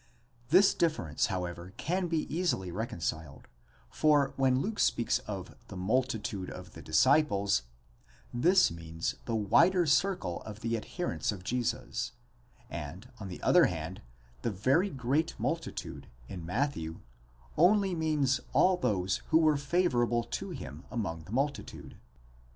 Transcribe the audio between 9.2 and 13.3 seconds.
the wider circle of the adherents of Jesus, and, on